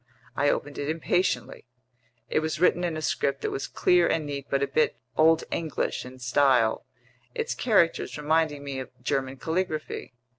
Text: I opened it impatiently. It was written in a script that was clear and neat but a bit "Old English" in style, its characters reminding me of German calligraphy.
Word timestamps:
I 0.35 0.49
opened 0.49 0.79
it 0.79 0.89
impatiently. 0.89 1.67
It 2.27 2.39
was 2.39 2.59
written 2.59 2.83
in 2.83 2.97
a 2.97 3.03
script 3.03 3.41
that 3.41 3.51
was 3.51 3.67
clear 3.67 4.07
and 4.07 4.25
neat 4.25 4.47
but 4.49 4.63
a 4.63 4.67
bit 4.67 4.97
"Old 5.15 5.43
English" 5.51 6.05
in 6.05 6.17
style, 6.17 6.87
its 7.35 7.53
characters 7.53 8.17
reminding 8.17 8.63
me 8.63 8.79
of 8.79 8.89
German 9.03 9.37
calligraphy. 9.37 10.15